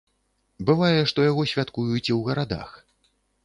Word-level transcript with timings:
Бывае, 0.69 1.01
што 1.11 1.27
яго 1.31 1.47
святкуюць 1.53 1.87
і 1.91 1.97
ў 1.99 2.21
гарадах. 2.33 2.69